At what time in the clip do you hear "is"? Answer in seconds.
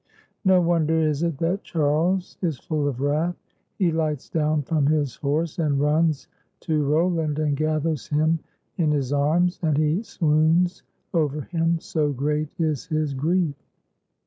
0.99-1.21, 2.41-2.57, 12.59-12.87